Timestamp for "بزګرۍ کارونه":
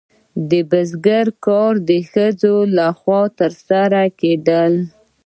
0.69-1.83